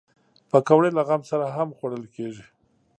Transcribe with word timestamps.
پکورې 0.49 0.89
له 0.97 1.03
غم 1.07 1.21
سره 1.31 1.45
هم 1.55 1.69
خوړل 1.77 2.05
کېږي 2.15 2.45